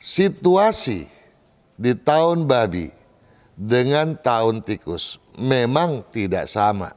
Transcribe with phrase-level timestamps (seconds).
[0.00, 1.04] situasi
[1.76, 2.88] di tahun babi
[3.52, 6.96] dengan tahun tikus memang tidak sama.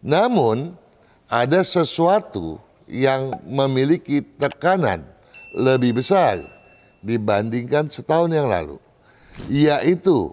[0.00, 0.72] Namun
[1.28, 2.56] ada sesuatu
[2.88, 5.04] yang memiliki tekanan
[5.52, 6.40] lebih besar
[7.04, 8.80] dibandingkan setahun yang lalu,
[9.52, 10.32] yaitu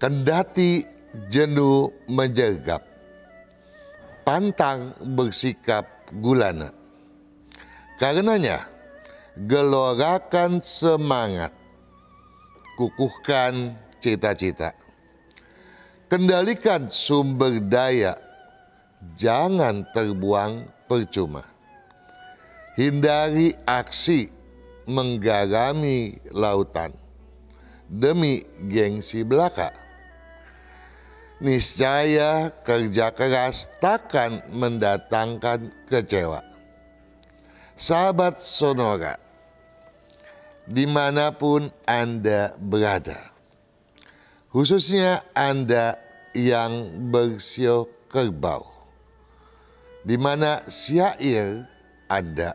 [0.00, 0.80] kendati
[1.28, 2.80] jenuh menjegap,
[4.24, 5.84] pantang bersikap
[6.24, 6.72] gulana.
[8.00, 8.64] Karenanya,
[9.44, 11.52] gelorakan semangat,
[12.80, 14.72] kukuhkan cita-cita,
[16.08, 18.16] kendalikan sumber daya,
[19.20, 21.44] jangan terbuang percuma.
[22.80, 24.32] Hindari aksi
[24.88, 26.96] menggarami lautan
[27.84, 29.89] demi gengsi belaka
[31.40, 36.44] niscaya kerja keras takkan mendatangkan kecewa.
[37.80, 39.16] Sahabat Sonora,
[40.68, 43.32] di mana pun Anda berada,
[44.52, 45.96] khususnya Anda
[46.36, 48.68] yang bersio kerbau,
[50.04, 51.64] di mana syair
[52.12, 52.52] Anda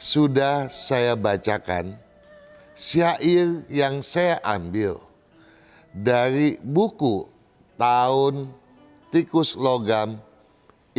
[0.00, 2.00] sudah saya bacakan
[2.72, 5.07] syair yang saya ambil
[5.92, 7.26] dari buku
[7.78, 8.50] tahun
[9.12, 10.20] tikus logam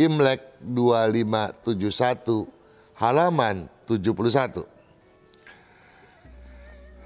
[0.00, 2.48] Imlek 2571
[2.96, 4.64] halaman 71.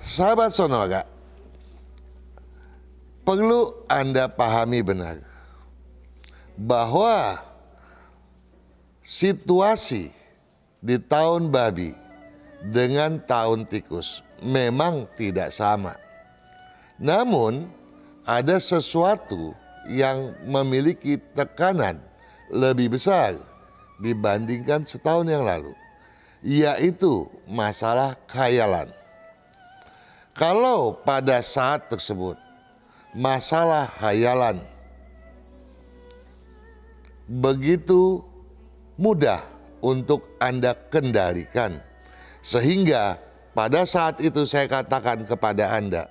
[0.04, 1.02] Sahabat Sonora,
[3.24, 5.16] perlu Anda pahami benar
[6.60, 7.40] bahwa
[9.00, 10.12] situasi
[10.84, 11.96] di tahun babi
[12.68, 16.03] dengan tahun tikus memang tidak sama.
[16.98, 17.66] Namun
[18.22, 19.52] ada sesuatu
[19.90, 22.00] yang memiliki tekanan
[22.48, 23.36] lebih besar
[24.00, 25.74] dibandingkan setahun yang lalu,
[26.40, 28.88] yaitu masalah khayalan.
[30.34, 32.34] Kalau pada saat tersebut
[33.14, 34.58] masalah khayalan
[37.30, 38.20] begitu
[38.98, 39.40] mudah
[39.78, 41.78] untuk Anda kendalikan,
[42.42, 43.20] sehingga
[43.54, 46.10] pada saat itu saya katakan kepada Anda,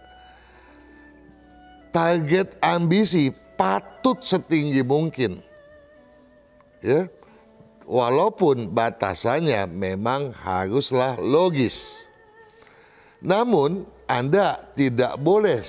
[1.93, 5.39] target ambisi patut setinggi mungkin.
[6.81, 7.07] Ya.
[7.85, 12.03] Walaupun batasannya memang haruslah logis.
[13.23, 15.63] Namun Anda tidak boleh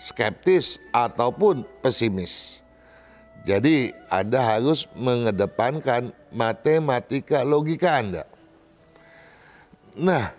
[0.00, 2.64] skeptis ataupun pesimis.
[3.44, 8.24] Jadi Anda harus mengedepankan matematika logika Anda.
[9.96, 10.36] Nah,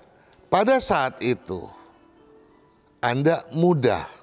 [0.54, 1.66] pada saat itu
[3.02, 4.19] Anda mudah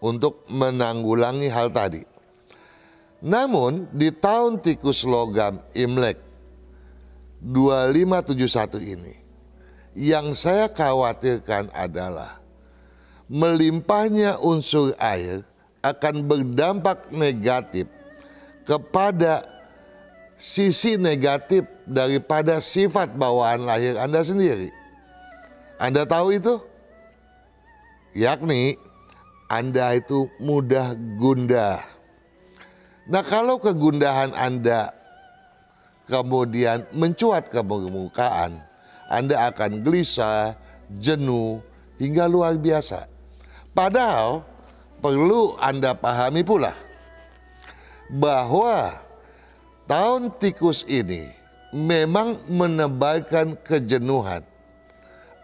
[0.00, 2.04] untuk menanggulangi hal tadi.
[3.24, 6.20] Namun di tahun tikus logam Imlek
[7.40, 9.14] 2571 ini
[9.96, 12.38] yang saya khawatirkan adalah
[13.26, 15.40] melimpahnya unsur air
[15.80, 17.88] akan berdampak negatif
[18.68, 19.40] kepada
[20.36, 24.68] sisi negatif daripada sifat bawaan lahir Anda sendiri.
[25.80, 26.60] Anda tahu itu?
[28.16, 28.76] Yakni
[29.46, 31.78] anda itu mudah gundah.
[33.06, 34.90] Nah kalau kegundahan Anda
[36.10, 38.58] kemudian mencuat ke permukaan,
[39.06, 40.58] Anda akan gelisah,
[40.98, 41.62] jenuh,
[42.02, 43.06] hingga luar biasa.
[43.70, 44.42] Padahal
[44.98, 46.74] perlu Anda pahami pula
[48.10, 48.98] bahwa
[49.86, 51.30] tahun tikus ini
[51.70, 54.42] memang menebarkan kejenuhan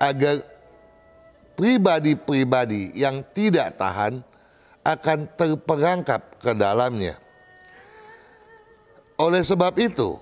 [0.02, 0.42] agar
[1.62, 4.18] pribadi-pribadi yang tidak tahan
[4.82, 7.14] akan terperangkap ke dalamnya.
[9.14, 10.18] Oleh sebab itu,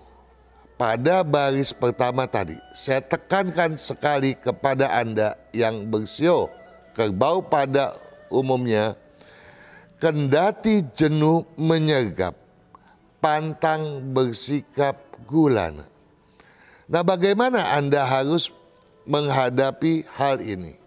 [0.76, 6.52] pada baris pertama tadi, saya tekankan sekali kepada Anda yang bersio
[6.92, 7.96] kerbau pada
[8.28, 8.92] umumnya,
[9.96, 12.36] kendati jenuh menyergap,
[13.16, 15.88] pantang bersikap gulana.
[16.84, 18.52] Nah bagaimana Anda harus
[19.08, 20.79] menghadapi hal ini?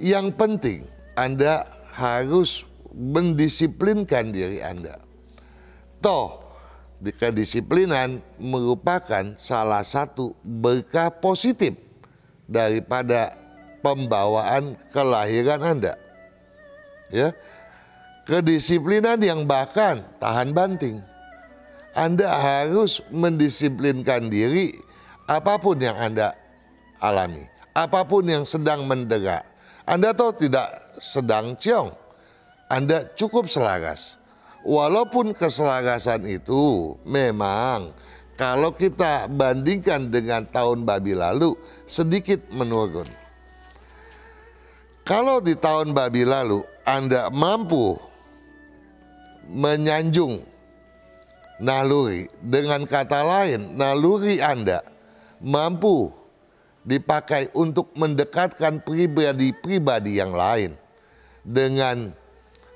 [0.00, 0.80] Yang penting
[1.16, 4.96] Anda harus mendisiplinkan diri Anda.
[6.00, 6.40] Toh,
[7.00, 11.76] kedisiplinan merupakan salah satu berkah positif
[12.48, 13.36] daripada
[13.80, 15.94] pembawaan kelahiran Anda.
[17.12, 17.32] Ya.
[18.22, 21.02] Kedisiplinan yang bahkan tahan banting.
[21.92, 24.72] Anda harus mendisiplinkan diri
[25.28, 26.32] apa pun yang Anda
[27.02, 29.42] alami apa pun yang sedang mendera.
[29.82, 30.68] Anda tahu tidak
[31.02, 31.90] sedang ciong,
[32.70, 34.18] Anda cukup selaras.
[34.62, 37.90] Walaupun keselarasan itu memang
[38.38, 43.10] kalau kita bandingkan dengan tahun babi lalu sedikit menurun.
[45.02, 47.98] Kalau di tahun babi lalu Anda mampu
[49.50, 50.46] menyanjung
[51.58, 54.86] naluri, dengan kata lain naluri Anda
[55.42, 56.21] mampu
[56.82, 60.74] dipakai untuk mendekatkan pribadi-pribadi yang lain
[61.46, 62.10] dengan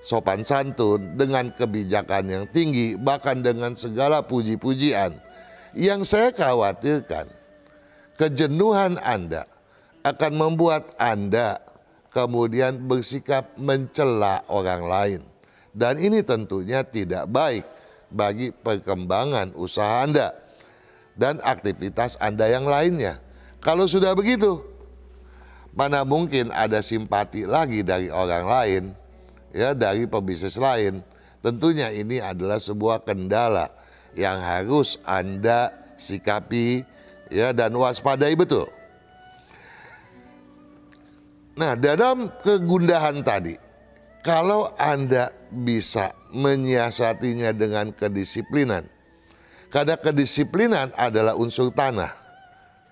[0.06, 5.18] sopan santun, dengan kebijakan yang tinggi, bahkan dengan segala puji-pujian.
[5.74, 7.26] Yang saya khawatirkan,
[8.14, 9.50] kejenuhan Anda
[10.06, 11.58] akan membuat Anda
[12.14, 15.20] kemudian bersikap mencela orang lain.
[15.76, 17.66] Dan ini tentunya tidak baik
[18.08, 20.32] bagi perkembangan usaha Anda
[21.18, 23.25] dan aktivitas Anda yang lainnya.
[23.60, 24.62] Kalau sudah begitu,
[25.76, 28.82] mana mungkin ada simpati lagi dari orang lain,
[29.52, 31.04] ya dari pebisnis lain.
[31.44, 33.70] Tentunya ini adalah sebuah kendala
[34.16, 35.70] yang harus Anda
[36.00, 36.82] sikapi
[37.30, 38.66] ya dan waspadai betul.
[41.56, 43.56] Nah, dalam kegundahan tadi,
[44.20, 48.84] kalau Anda bisa menyiasatinya dengan kedisiplinan,
[49.72, 52.12] karena kedisiplinan adalah unsur tanah,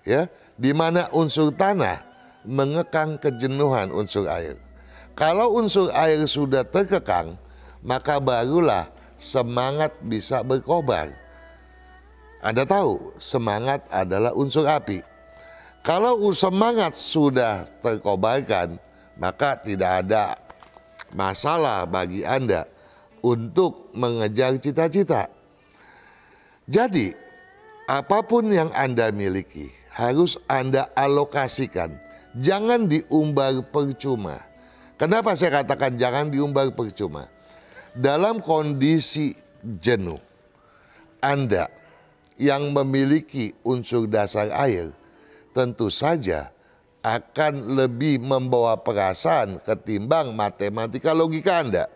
[0.01, 1.99] ya, di mana unsur tanah
[2.47, 4.55] mengekang kejenuhan unsur air.
[5.15, 7.39] Kalau unsur air sudah terkekang,
[7.83, 11.11] maka barulah semangat bisa berkobar.
[12.43, 15.01] Anda tahu, semangat adalah unsur api.
[15.81, 18.77] Kalau semangat sudah terkobarkan,
[19.15, 20.35] maka tidak ada
[21.15, 22.67] masalah bagi Anda
[23.23, 25.31] untuk mengejar cita-cita.
[26.65, 27.13] Jadi,
[27.85, 31.95] apa pun yang Anda miliki harus Anda alokasikan.
[32.35, 34.35] Jangan diumbar percuma.
[34.99, 37.31] Kenapa saya katakan jangan diumbar percuma?
[37.95, 39.31] Dalam kondisi
[39.63, 40.19] jenuh,
[41.23, 41.71] Anda
[42.35, 44.91] yang memiliki unsur dasar air,
[45.55, 46.51] tentu saja
[46.99, 51.87] akan lebih membawa perasaan ketimbang matematika logika Anda.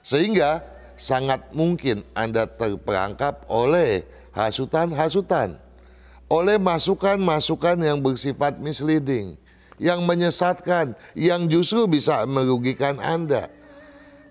[0.00, 0.64] Sehingga
[0.96, 5.60] sangat mungkin Anda terperangkap oleh hasutan-hasutan,
[6.28, 9.36] oleh masukan-masukan yang bersifat misleading,
[9.76, 13.50] yang menyesatkan, yang justru bisa merugikan Anda.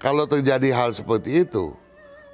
[0.02, 1.72] Kalau terjadi hal seperti itu,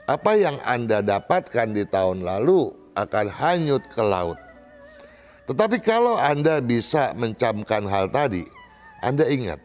[0.09, 4.39] apa yang Anda dapatkan di tahun lalu akan hanyut ke laut.
[5.45, 8.45] Tetapi kalau Anda bisa mencamkan hal tadi,
[9.01, 9.61] Anda ingat,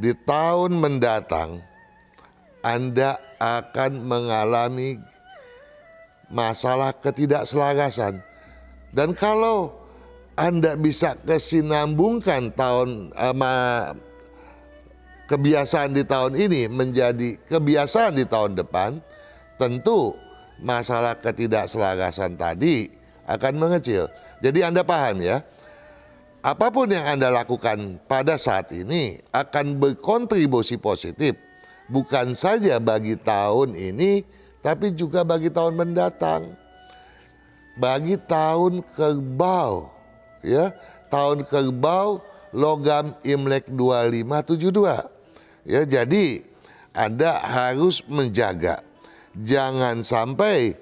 [0.00, 1.60] di tahun mendatang
[2.60, 5.00] Anda akan mengalami
[6.28, 8.29] masalah ketidakselarasan.
[8.90, 9.74] Dan kalau
[10.34, 13.94] Anda bisa kesinambungkan tahun uh,
[15.30, 18.98] kebiasaan di tahun ini menjadi kebiasaan di tahun depan,
[19.60, 20.18] tentu
[20.58, 22.90] masalah ketidakselarasan tadi
[23.30, 24.10] akan mengecil.
[24.42, 25.44] Jadi Anda paham ya,
[26.42, 31.36] apa pun yang Anda lakukan pada saat ini akan berkontribusi positif
[31.92, 34.24] bukan saja bagi tahun ini
[34.64, 36.56] tapi juga bagi tahun mendatang.
[37.80, 39.88] Bagi tahun kerbau
[40.44, 40.76] ya,
[41.08, 42.20] tahun kerbau
[42.52, 45.64] logam Imlek 2572.
[45.64, 46.44] Ya, jadi
[46.92, 48.84] Anda harus menjaga
[49.32, 50.76] jangan sampai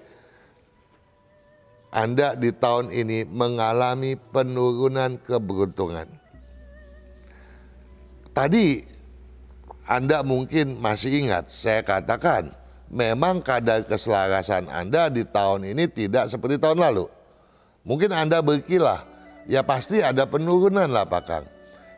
[1.88, 6.05] anda di tahun ini mengalami penurunan keberuntungan.
[8.37, 8.85] Tadi
[9.88, 12.52] Anda mungkin masih ingat saya katakan
[12.88, 17.07] memang kadar keselarasan Anda di tahun ini tidak seperti tahun lalu.
[17.85, 19.04] Mungkin Anda berkilah,
[19.49, 21.47] ya pasti ada penurunan lah Pak Kang.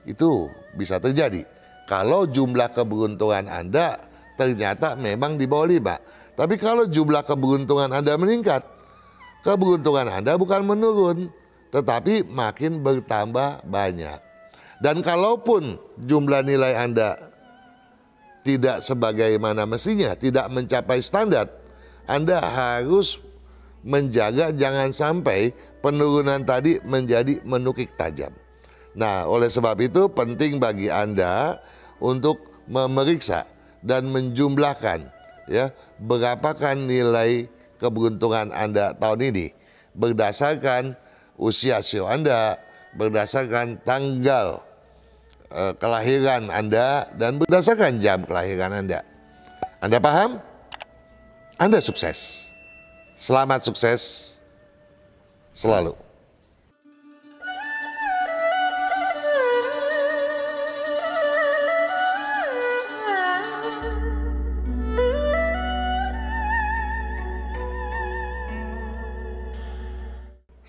[0.07, 1.43] Itu bisa terjadi.
[1.91, 3.99] Kalau jumlah keberuntungan Anda
[4.39, 5.99] ternyata memang di bawah lima.
[6.39, 8.63] Tapi kalau jumlah keberuntungan Anda meningkat,
[9.43, 11.29] keberuntungan Anda bukan menurun,
[11.75, 14.19] tetapi makin bertambah banyak.
[14.81, 15.77] Dan kalaupun
[16.09, 17.30] jumlah nilai Anda
[18.41, 21.49] tidak sebagaimana mestinya, tidak mencapai standar,
[22.09, 23.21] Anda harus
[23.81, 28.33] menjaga jangan sampai penurunan tadi menjadi menukik tajam.
[28.93, 31.63] Nah, oleh sebab itu penting bagi Anda
[32.03, 33.47] untuk memeriksa
[33.81, 35.09] dan menjumlahkan
[35.49, 37.49] ya berapakah nilai
[37.81, 39.47] keberuntungan Anda tahun ini
[39.97, 40.95] berdasarkan
[41.41, 42.61] usia sio Anda,
[42.95, 44.63] berdasarkan tanggal
[45.55, 49.03] uh, kelahiran Anda dan berdasarkan jam kelahiran Anda.
[49.83, 50.41] Anda paham?
[51.61, 52.49] Anda sukses.
[53.21, 54.35] Selamat sukses
[55.53, 55.93] selalu.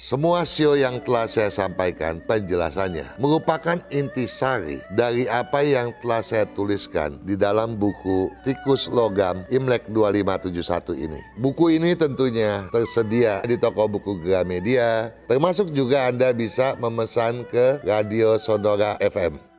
[0.02, 7.22] Semua sio yang telah saya sampaikan penjelasannya merupakan intisari dari apa yang telah saya tuliskan
[7.22, 11.22] di dalam buku Tikus Logam Imlek 2571 ini.
[11.38, 18.42] Buku ini tentunya tersedia di toko buku Gramedia, termasuk juga Anda bisa memesan ke Radio
[18.42, 19.51] Sonora FM.